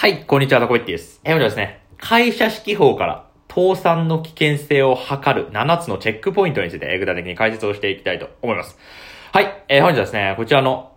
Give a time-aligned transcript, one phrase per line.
[0.00, 1.20] はい、こんにちは、タコイッティです。
[1.24, 8.78] えー、本日はですね、会社指揮法から倒産の危険性を測る7つのチェックポイントについて、具体的に解説をしていきたいと思います。
[9.32, 10.92] はい、えー、本日はですね、こちらの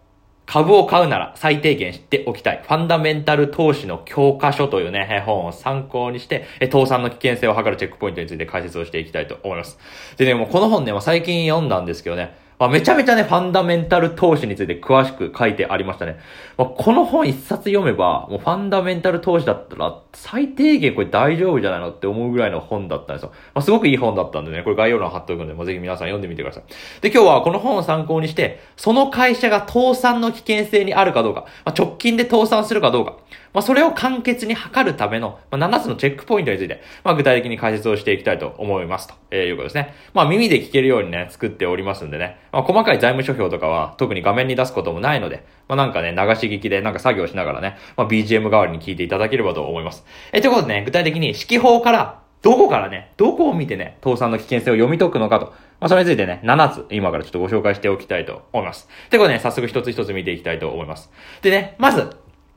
[0.45, 2.61] 株を買うなら最低限知っておきたい。
[2.63, 9.79] ファンダメンタル投資の教科書というね、本を参考にして、え倒産の危険性を測るチェックポイントについて解説をしていきたいと思います。
[10.17, 16.19] でね、もうこの本ね、最近読んだんですけどね、まあ、めちゃめちゃね、ファンダメンタル投資について詳しく書いてありましたね。
[16.59, 23.31] まあ、この本一冊読めば、もうファンダメンタル投資だったら、最低限これ大丈夫じゃないのって思うぐらいの本だったんですよ。
[23.55, 26.63] まあ、すごくいい本だったんでね、これ概要欄貼っておくので、もうぜひ皆さん読んでみてください。
[27.01, 33.15] で、今日はこの本を参考にして、その会社が倒産の危険性にあるかどうか、まあ、直近で倒産するかどうか、
[33.53, 39.07] まあ、それを簡潔に測るための、まあ、7つのチェックポイントについて、まあ、具体的に解説をしていきたいと思います。
[39.07, 39.93] と、えーいうことですね。
[40.13, 42.37] まあ、耳で聞けるようにね、作っておりますんでね。
[42.51, 50.05] まあ、細かい財務諸表とかは特に画面に出すこともないので、まあ、なんかね、流し聞きでなんか作業しながらね、まあ、BGM 代わりに聞いていただければと思います。
[50.31, 55.53] えーということでね、具体的に指揮法から、どこからね、どこを見てね、倒産の危険性を読み解くのかと。
[55.79, 58.87] まあ、それについてね、7つ、今からちょっとご紹介しておきたいと思います。
[59.09, 61.11] ということでね、早速一つ一つ見ていきたいと思います。
[61.43, 62.09] でね、まず、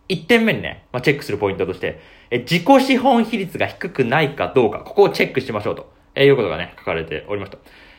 [0.09, 7.59] 1点目にね、まあ、チェックするポイントとして、え自己資本比率が低くないかどうか、ここをチェックしましょうと、えいうことがね、書かれておりました。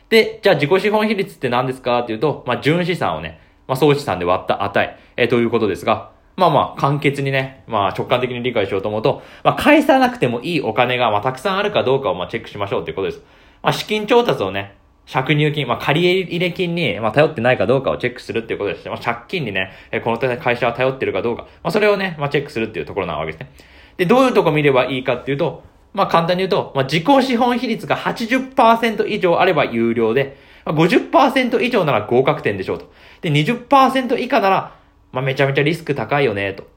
[0.10, 13.24] で、じゃあ自己資本比率って何ですかっていうと、まあ、純資産をね、まあ、総資産で割った値、えということですが、まあまあ、簡潔にね、まあ直感的に理解しようと思うと、まあ返さなくてもいいお金が、まあたくさんあるかどうかをまあチェックしましょうっていうことです。
[13.64, 14.76] まあ資金調達をね、
[15.12, 18.92] 借入金、まあ借入金に、まあ頼ってないかどうかをチェックするっていうことですね。
[18.92, 23.52] まあ借金にね、えこの会社は頼ってるかどうか、まあそれをね、まあチェックするっていうところなわけですね。
[23.98, 32.92] で、どういうとこ見ればいいかっていうと、まあ簡単に言うと、まあ自己資本比率が80%以上あれば有料で、まあ、50%以上なら合格点でしょうと。
[33.22, 34.76] で、20%以下なら、
[35.12, 36.68] まあめちゃめちゃリスク高いよね、と。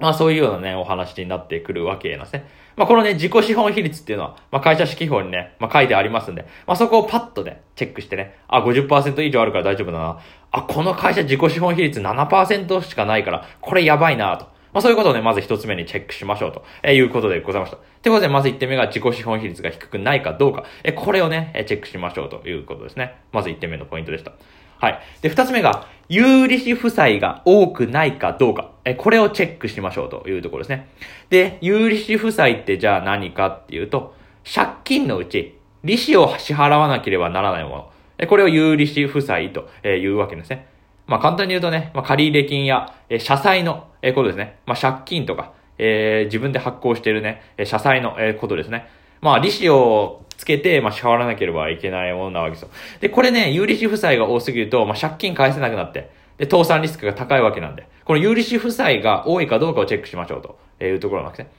[0.00, 2.48] まあそういうようなね、お話になってくるわけなんですね。
[2.76, 10.18] まあこのね、自己資本比率っていうのは、まあ会社指揮法にね、まあ書いてありますんで、まあそこをパッとね、チェックしてね、あ、50%以上あるから大丈夫だな。
[10.50, 14.46] あ、この会社自己資本比率7%しかないから、これやばいなと。
[14.72, 17.76] まあそういうことをね、まず一つ目にチェックしましょうと、えいうことでございました。
[17.76, 23.16] ということで、まず一点目が自己資本比率が低くないかどうか、えこれをね、チェックしましょうということですね。
[23.32, 24.32] まず一点目のポイントでした。
[24.78, 25.00] はい。
[25.20, 28.69] で、二つ目が、有利子負債が多くないかどうか。
[28.84, 30.88] え、これをチェックしましょうというところですね。
[31.28, 34.14] で、有利子負債ってじゃあ何かっていうと、
[34.52, 37.90] 借金のうち、利子を支払わなければならないもの。
[38.18, 40.66] え、これを有利子負債というわけですね。
[41.06, 44.58] まあ簡単に言うとね、まあ借入金や、え社債の、えことですね。
[44.66, 48.88] まあ借金とか、えー自分で発行してるね、え社債の、えことですね。
[49.20, 52.68] まあ利子をつけて、まあ支払わなければいけないものなわけですよ。
[53.00, 61.50] で、これね、有利子負債が多すぎると、まあ借金返せなくなって、で、倒産リスクが高いわけなんで、この有利子負債が多いかどうかをチェックしましょうというところなんですね。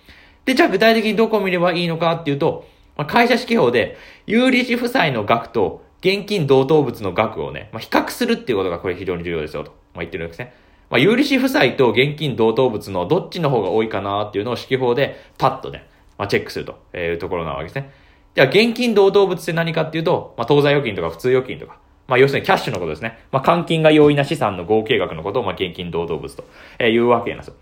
[0.44, 10.54] で、じゃあ具体的にどこを見ればいいのかっていうと、まあ会社指揮法で、有利子負債の額と現金同等物の額をね、まあ、比較するっていうことがこれ非常に重要ですよと、まあ、言ってるわけですね。
[10.90, 15.86] まあ、有利子負債と現金同等物のどっちの方が多いかなっていうのを指揮法でパッとね、
[16.18, 17.92] まあ、チェックするというところなわけですね。
[18.34, 21.78] じゃあ現金同等物って何かっていうと、まあ、当座預金とか普通預金とか、
[22.12, 23.20] まあ、要するにキャッシュのことですね。
[23.32, 26.44] まあ、換金が容易な資産の合計額のことを、まあ、現金同等物と
[26.84, 27.54] いうわけなんですよ。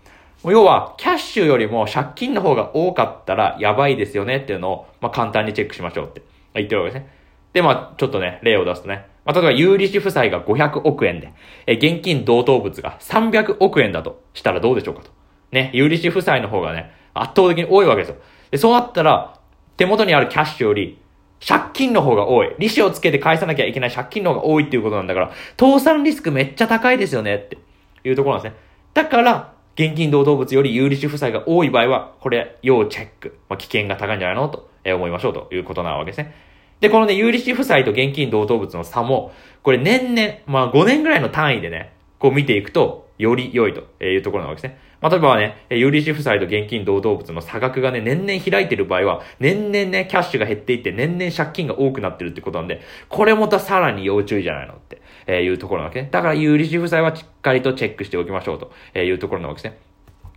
[0.50, 6.22] 要は、キャッシュよりも借金の方が多かったらやばいですよねっていうのを、まあ、簡単にチェックしましょうって
[6.54, 7.12] 言ってるわけですね。
[7.52, 11.32] で、まあ、ちょっとね、例を出すとね、まあ、例えば有利子負債が500億円で、
[11.68, 15.12] え、現金同等物が300億円だとしたらどうでしょうかと。
[15.52, 18.16] ね、有利子負債の方がね、圧倒的に多いわけですよ。
[18.50, 19.38] で、そうなったら、
[19.76, 20.98] 手元にあるキャッシュより、
[21.46, 22.54] 借金の方が多い。
[22.58, 27.56] 利子をつけて返さなきゃいけない借金の方が多いっていうことなんだから、倒産リスクめっちゃ高いですよねって
[28.04, 28.58] いうところなんですね。
[28.92, 33.38] だから、現金同等物より有利子負債が多い場合は、これ、要チェック。
[33.48, 34.48] まあ、危険が高いんじゃないの？
[34.48, 36.34] と思いましょうということなわけですね。
[36.80, 44.78] で、このね、有利子負債と現金同等物の差も、これ年々、まあ5年ぐらいの単位でね、こう見ていくと、より良いというところなわけですね。
[45.00, 56.08] まあ、例えばね、え有利子負債と現金同等物の差額がね、年々開いてる場合は、年々ね、キャッシュが減っていって、年々借金が多くなってるってことなんで、これもたさらに要注意じゃないのって、えーいうところなわけね。
[56.10, 59.78] だから有利子負債はしっかりとチェックしておきましょうとえいうところなわけですね。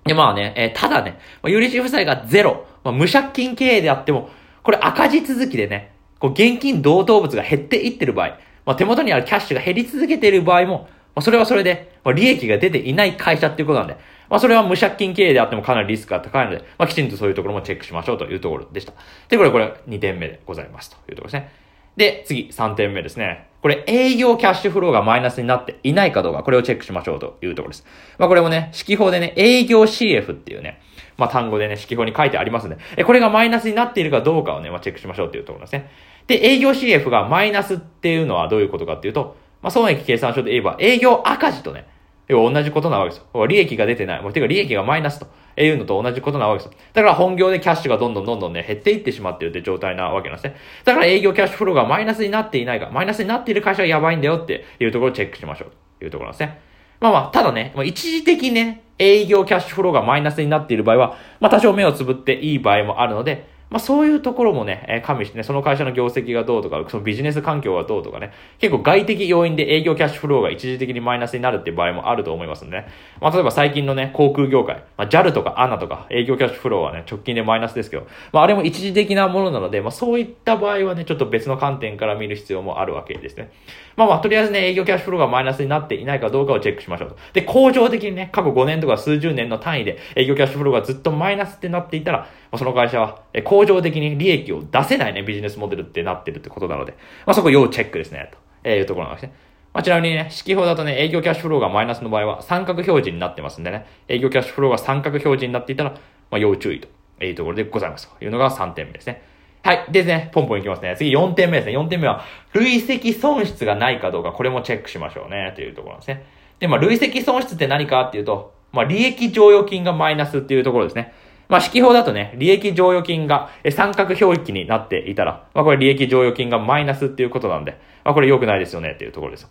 [0.06, 4.30] で、まあね、えーただね、まあ有利子負債がゼロ、まあ、無借金経営であっても、
[4.64, 13.98] これ赤字続きでね、こう現金同等物が減っていってる場合、まあ、手元にあるキャッシュが減り続けている場合も、まあ、それはそれで、まあ、利益が出ていない会社っていうことなんで、
[14.34, 18.92] まあ、それは無借金経営であってもかなりリスクが高いので、まあ、きちんとそういうところもチェックしましょうというところでした。
[19.30, 21.52] で、これ、これ、2点目でございますというところですね。
[21.98, 23.48] で、次、3点目ですね。
[23.62, 27.86] これ、営業キャッシュフローがマイナスになっていないかどうか、これをチェックしましょうというところです。
[28.18, 30.82] まあ、これもね、式法でね、営業 CF っていうね、
[31.16, 35.92] まあ、単語でね、式法に書いてありますんで、え、これがマイナスになっているかどうかをね、まあ、チェックしましょうっていうところですね。
[36.26, 41.86] で、営業 CF がマイナスっていうのはどういうことかっていうと、まあ、損益計算書で言えば、営業赤字とね、
[42.34, 43.46] 要は同じことなわけですよ。
[43.46, 44.22] 利益が出てない。
[44.22, 45.28] もうてか利益がマイナスと
[45.62, 46.78] いうのと同じことなわけです。
[46.94, 50.56] だから本業でキャッシュがどんどんどんどんね、減っていってしまっているって状態なわけなんですね。
[50.84, 56.60] だから営業キャッシュフローがマイナスになっていないか、マイナスになっている会社はやばいんだよっていうところをチェックしましょうというところなんですね。
[57.00, 72.88] まあまあ、ただね、一時的にね、営業キャッシュフローがマイナスになっている場合は、まあ多少目をつぶっていい場合もあるので、まあそういうところもね、えー、加味してね、その会社の業績がどうとか、そのビジネス環境がどうとかね、結構外的要因で営業キャッシュフローが一時的にマイナスになるっていう場合もあると思いますんでね。
[73.20, 83.52] まあ例えば最近のね、航空業界、まあ JAL とか ANA とか営業キャッシュフローはね、直近でマイナスですけど、まああれも一時的なものなので、まあそういった場合はね、ちょっと別の観点から見る必要もあるわけですね。
[83.96, 87.18] まあまあとりあえずね、営業キャッシュフローがマイナスになっていないかどうかをチェックしましょうと。
[87.34, 92.28] で、恒常的にね、過去5年とか数十年の単位で営業キャッシュフローがずっとマイナスってなっていたら、
[92.58, 96.94] その会社は、え恒常的に利益を出せないね、ビジネスモデルってなってるってことなので、
[97.26, 98.32] まあ、そこ要チェックですね、
[98.64, 99.34] というところなんですね。
[99.74, 105.92] まあ、ちなみにね、式法だとね、営業キャッシュフローがマイナスの場合は三角表示になってますんでね、営業キャッシュフローが三角表示になっていたら、
[106.30, 106.88] まあ、要注意と
[107.26, 109.24] いうところでございますというのが3点目ですね。
[109.64, 109.86] はい。
[109.92, 110.94] ですね、ポンポンいきますね。
[110.98, 111.78] 次4点目ですね。
[111.78, 112.24] 4点目は、
[112.54, 116.26] 累積損失がないかどうか、これもチェックしましょうね、というところですね。
[116.60, 121.14] で、まあ、累積損失って何かっていうと、まあ、利益剰余金がマイナスっていうところですね。
[121.54, 129.48] まあ、式法だとね、利益剰余金が三角表記になっていたら、まあ、これ利益剰余金がマイナスっていうことなんで、まあ、これ良くないですよねっていうところです。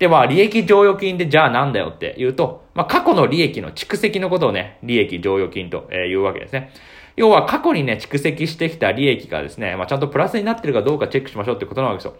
[0.00, 6.72] で、まあ、利益剰余金でじゃあなんだよって言うと、まあ、過去の利益の蓄積のことをね、利益剰余金というわけですね。
[7.14, 12.16] 要は過去にね、蓄積してきた利益がですね、まあ、ちゃんとプラスになってるかどうかチェックしましょうってことなわけですよ。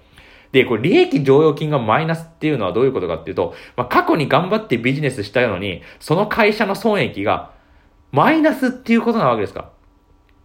[0.53, 7.54] で、これ利益剰余金がマイナスっていうのはどういうことかっていうと、まあ、過去に頑張ってビジネスしたのに、その会社の損益が
[8.15, 9.73] マイナスっていうことなわけですか。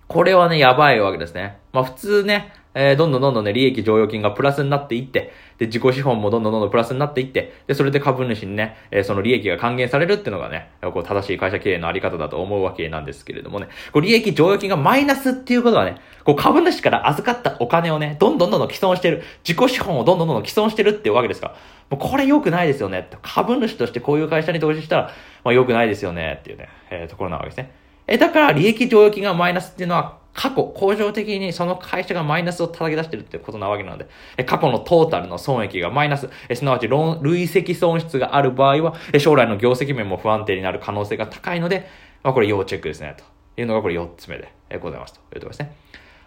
[0.07, 1.60] これはね、やばいわけですね。
[1.71, 21.56] まあ普通ね、えー、どんどんどんどんね、利益剰余金がプラスになっていって、で、自己資本もどんどんどんどんプラスになっていって、で、それで株主にね、えー、その利益が還元されるっていうのがね、こう正しい会社経営のあり方だと思うわけなんですけれどもね、こう利益剰余金がマイナスっていうことはね、こう株主から預かったお金をね、どんどんどんどん既存してる、自己資本をどんどんどんどん既存してるっていうわけですから、
[21.89, 23.10] もうこれ良くないですよね。
[23.24, 25.04] 株主としてこういう会社に投資したら、
[25.44, 27.79] まあ良くないですよねっていうね、えー、ところなわけですね。
[28.09, 34.07] え、だから利益剰余金がマイナスっていうのは過去、恒常的にその会社がマイナスを叩き出してるってことなわけなので、
[34.45, 41.88] 過去のトータルの損益がマイナス、すなわち累積損失がある場合は、将来の業績面も不安定になる可能性が高いので、
[42.23, 45.75] まあ、これ要チェックですね、というのがこれ4つ目でございますというところですね。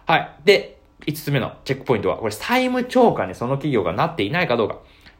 [0.05, 0.31] はい。
[0.45, 0.77] で、
[1.07, 4.75] 5つ目のチェックポイントは、これ債務超過にその企業がなっていないかどうか。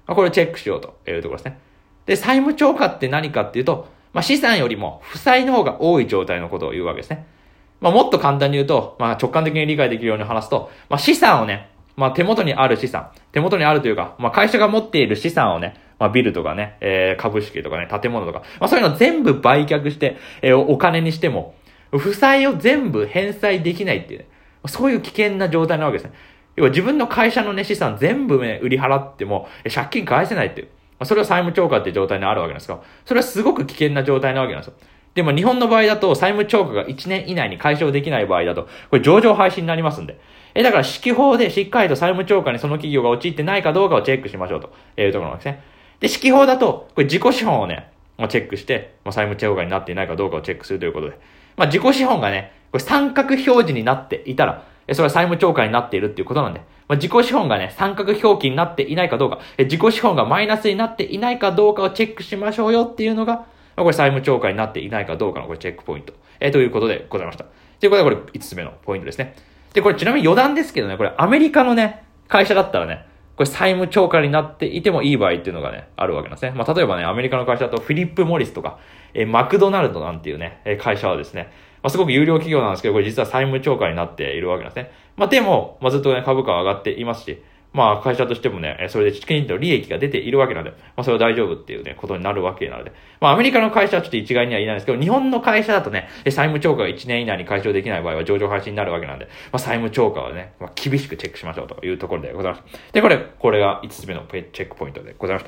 [0.05, 1.59] まあ、これをチェックしようというところですね。
[2.05, 7.25] で、債務超過って何かっていうと、まあ、資産よりも負債の方が多い状態のことを言うわけですね。
[7.81, 21.55] まあ、もっと簡単に言うと、まあ、直感的に理解できるように話すと、まあ、資産をね、まあ、手元にある資産、手元にあるというか、まあ、会社が持っている資産をね、まあ、ビルとかね、えー、株式とかね、建物とか、まあ、そういうの全部売却して、えー、お金にしても、
[21.91, 24.27] 負債を全部返済できないっていうね、
[24.67, 26.13] そういう危険な状態なわけですね。
[26.55, 30.67] 要は自分の会社のね、資産全部ね、売り払っても、借金返せないっていう。
[31.05, 34.73] それは債務超過っていう状態にあるわけなんですが、それはすごく危険な状態なわけなんですよ。
[35.15, 40.19] でも日本の場合だと債務超過が1年以内に解消できない場合だと、これ上場廃止になりますんで。
[40.55, 45.63] え、だから指揮法でしっかりと債務超過にその企業が陥ってないかどうかをチェックしましょうというところなんですね。
[45.99, 51.19] で、指揮法だと、これ自己資本をね、まあ、チェックして、まあ、債務超過になっていないかどうかをチェックするということで。
[51.57, 66.13] まあ、自己資本がね、これ三角表示になっていたら、えそれは債務超過になっているっていうことなんで、まあ、自己資本がね、三角表記になっていないかどうか、自己資本がマイナスになっていないかどうかをチェックしましょうよっていうのが、これ債務超過になっていないかどうかのこれチェックポイント。
[66.39, 67.45] えー、ということでございました。
[67.79, 69.35] ということでこれ5つ目のポイントですね。
[69.73, 76.51] で、これちなみに余談ですけどね、これアメリカのね、会社だったらね、これ債務超過になっていてもいい場合っていうのがね、あるわけなんですね。
[76.55, 78.77] まあ、例えばね、アメリカの会社だとフィリップ・モリスとか、
[79.15, 81.51] えー、マクドナルドなんていうね、会社はですね、
[81.83, 84.91] まあ、すごく有料企業なんですけど、これ実は債務超過になっているわけなんですね。
[85.17, 92.93] まあ、でも、まあ、ずっとね、株価は上がっていますし、まあ会社としてもね、それできちんと利益が出ているわけなので、まあそれは大丈夫っていうね、ことになるわけなので。
[93.19, 102.63] まあアメリカの会社はちょっと一概には言えないんですけど、日本の会社だとね、債務超過が1年以内に解消できない場合は上場廃止になるわけなんで、まあ債務超過はね、まあ厳しくチェックしましょうというところでございます。
[102.93, 105.45] で、これ、これが5つ目のチェックポイントでございまし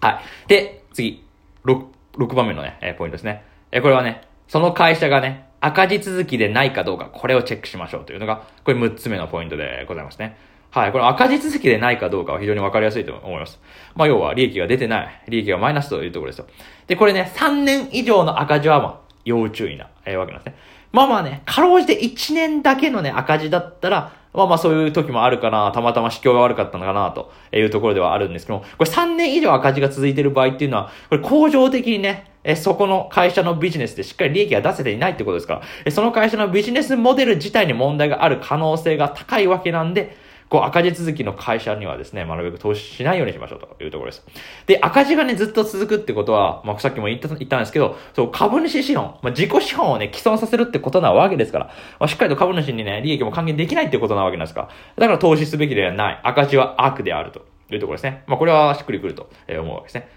[0.00, 0.06] た。
[0.06, 0.48] はい。
[0.48, 1.24] で、次、
[1.64, 1.84] 6、
[2.18, 3.44] 6番目のね、ポイントですね。
[3.72, 10.36] え、これはね、その会社がね、赤字続きでないかどうか、これをチェックしましょうというのが、これ6つ目のポイントでございますね。
[10.72, 10.92] はい。
[10.92, 13.60] これ赤字続きでないかどうかは非常にわかりやすいと思います。
[13.94, 15.22] まあ、要は利益が出てない。
[15.28, 16.46] 利益がマイナスというところですよ。
[16.88, 20.58] で、これね、3年以上の赤字はまあ、要注意な、えー、わけなんですね。
[20.90, 35.54] まあまあね、かろうじて1年だけのね、赤字だったら、まあまあそういう時もあるかな、たまたま市況が悪かったのかな、というところではあるんですけども、これ3年以上赤字が続いている場合っていうのは、これ恒常的にね、え、そこの会社のビジネスでしっかり利益が出せていないってことですか？
[35.54, 40.16] ら、え、その会社のビジネスモデル自体に問題がある可能性が高いわけなんで、
[40.48, 44.26] こう赤字続きの会社にはですね、なるべく投資しないようにしましょうというところです。
[44.66, 51.66] で、赤字がね、ずっと続くってことは、まあ、さっきも言った、言ったんですけど、そう、株主資本、まあ、自己資本をね、既存させるってことなわけですから、
[52.00, 54.62] まあ、しっかりと株主にね、利益も還元できないってことなわけなんですか？
[54.62, 56.20] ら、だから投資すべきではない。
[56.24, 58.24] 赤字は悪であるというところですね。
[58.26, 60.08] まあ、これはしっくりくると思うわけですね。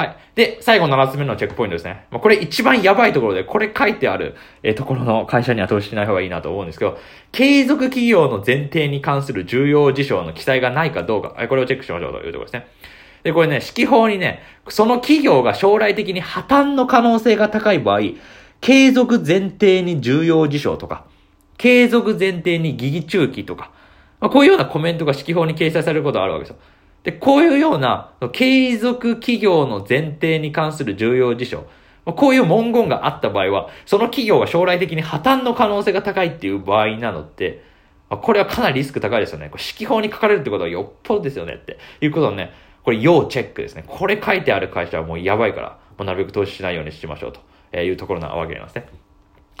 [0.00, 0.16] はい。
[0.34, 2.06] で、最後7つ目のチェックポイントですね。
[2.10, 6.98] まあ、これ一番やばいところで、これ書いてある、えー、ところの会社には投資しない方がいいなと思うんですけど、
[7.32, 12.66] 継続企業の前提に関する重要事象の記載がないかどうか、これをチェックしましょうというところですね。
[13.24, 18.00] で、これね、指揮法にね、その企業が将来的に破綻の可能性が高い場合、
[18.62, 21.04] 継続前提に重要事象とか、
[21.58, 23.70] 継続前提に疑義中期とか、
[24.18, 26.56] まあ、こういうようなコメントが指揮法に掲載されることがあるわけですよ。
[27.02, 31.64] で、こういうような、継続企業の前提に関する重要事象、
[32.04, 37.62] こういう文言があった場合は、その企業が将来的に破綻の可能性が高いっていう場合なのって、
[38.08, 39.48] これはかなりリスク高いですよね。
[39.50, 42.52] これ指揮法に書かれるってことはよっぽどですよねっていうことをね、
[42.82, 43.84] これ要チェックですね。
[43.86, 48.88] これ書いてある会社はもうやばいから、もうなるべく投資しないようにしましょうというところなわけなんですね。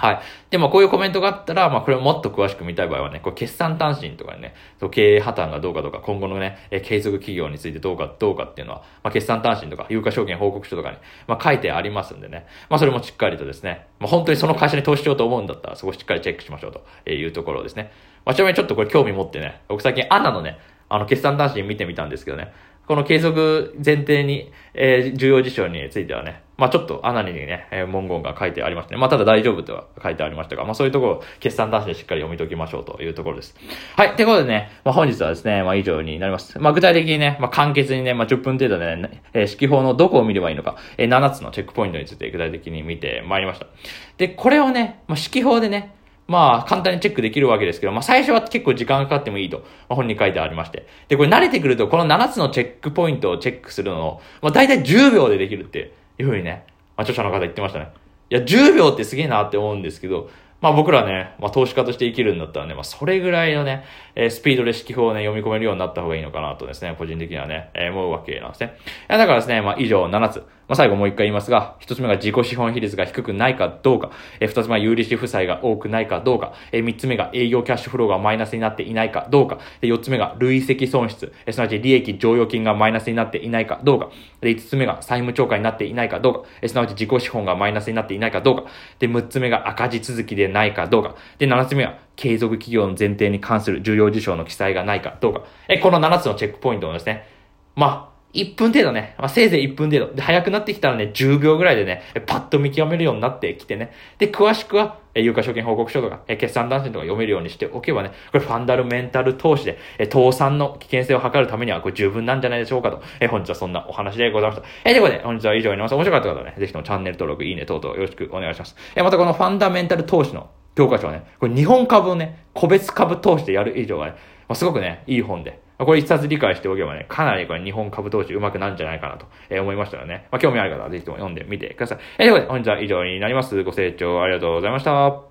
[0.00, 0.20] はい。
[0.48, 4.54] でもこういうコメントがあったら、まあこれもっと詳しく見たい場合はね、こう決算単身とかね、
[4.90, 16.72] 経営破綻がどうかとか、今後のね、え継続企業についてどうかどうかっていうのは、まあ決算単身とか、有価証券報告書とかに、まあ書いてありますんでね、まあそれもしっかりとですね、まあ本当にその会社に投資しようと思うんだったら、そこしっかりチェックしましょう
[17.04, 17.92] というところですね。
[18.24, 22.54] まあちなみにちょっとこれ興味持ってね、僕最近アナのね、あの決算単身見てみたんですけどね、
[22.90, 29.00] この継続前提に、えー、重要事象についてはね、まあちょっと穴にね、えー、文言が書いてありましてね。
[29.00, 33.54] まあただ大丈夫とは書いてありましたが、まあそういうところを決算出してしっかり読み解きましょうというところです。
[33.94, 34.14] はい。
[34.14, 36.58] ってことでね、まあ本日はですね、まあ以上になります。
[36.58, 43.68] まあ具体的にね、まあ簡潔にね、まあ10分程度でね、えー、指揮法のどこを見ればいいのか、えー、7つのチェックポイントについて具体的に見てまいりました。
[44.16, 45.94] で、これをね、まあ指揮法でね、
[46.30, 50.86] まあ、簡単にチェックできるわけですけど、まあ、最初は結構時間がかかってもいいと、まあ、本に書いてありまして。
[51.08, 56.64] で、これ慣れてくると、この7つのチェックポイントをチェックするのを、まあ、大体10秒でできるっていうふうにね、
[56.96, 57.88] まあ、著者の方言ってましたね。
[58.30, 63.84] いや、10秒ってすげえなって思うんですけど、まあ僕らね、まあ投資家として生きるんだったらね、まあそれぐらいのね、
[64.14, 68.76] えー、スピードで指揮法をね、読み込めるようになった方がいいのかなとですね、個人的にはね、えー、思うわけなんですね。
[69.08, 70.44] いやだからですね、まあ以上7つ。
[70.70, 84.10] まあ、最後もう一回言いますが、一つ目が自己資本比率が低くないかどうか、え二つ目は有利子負債が多くないかどうか、え三つ目が営業キャッシュフローがマイナスになっていないかどうか、で四つ目が累積損失、えすなわち利益剰余金がマイナスになっていないかどうか、
[84.42, 88.66] で五つ目が債務超過になっていないかどうか、えすなわち自己資本がマイナスになっていないかどうか、
[89.00, 97.26] で六つ目が赤字続きでないかどうか、で七つ目は継続企業の前提に関する重要事象の記載がないかどうか、えこの七つのチェックポイントをですね、
[97.74, 100.14] まあ、1分程度ね、まあ、せいぜい1分程度。
[100.14, 103.92] で、早くなってきたらね、10秒ぐらいでね、パッと見極めるようになってきてね。
[104.18, 113.02] で、詳しくは、え有価証券報告書とか、え決算断線とか読めるようにしておけばね、これファンダルメンタル投資で、え倒産の危険性を図るためにはこれ十分なんじゃないでしょうかと。
[113.18, 114.68] え本日はそんなお話でございました。
[114.84, 115.94] えということで、本日は以上になります。
[115.96, 118.76] 面白かった方はね、ぜひともチャンネル登録、いいね等々よろしくお願いします。
[118.94, 124.12] えまたこのファンダメンタル投資の教科書はね、これ日本株をね、個別株投資でやる以上はね、
[124.48, 130.28] まあ、すごくね、いい本で、これ一冊理解しておけばね、かなりこれ日本株投資上手くなるんじゃないかなと、え思いましたのでね。
[130.30, 131.98] まあ、興味ある方はぜひとも読んでみてください。
[132.18, 133.62] えー、ということで、本日は以上になります。
[133.64, 135.29] ご清聴ありがとうございました。